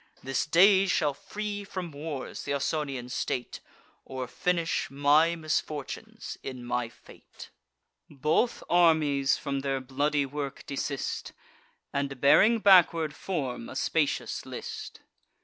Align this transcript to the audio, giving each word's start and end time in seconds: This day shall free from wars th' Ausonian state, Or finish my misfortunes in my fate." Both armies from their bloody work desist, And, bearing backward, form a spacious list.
This 0.23 0.47
day 0.47 0.87
shall 0.87 1.13
free 1.13 1.63
from 1.63 1.91
wars 1.91 2.43
th' 2.45 2.55
Ausonian 2.55 3.07
state, 3.07 3.59
Or 4.03 4.25
finish 4.27 4.89
my 4.89 5.35
misfortunes 5.35 6.39
in 6.41 6.65
my 6.65 6.89
fate." 6.89 7.51
Both 8.09 8.63
armies 8.67 9.37
from 9.37 9.59
their 9.59 9.79
bloody 9.79 10.25
work 10.25 10.65
desist, 10.65 11.33
And, 11.93 12.19
bearing 12.19 12.57
backward, 12.61 13.13
form 13.13 13.69
a 13.69 13.75
spacious 13.75 14.43
list. 14.43 15.01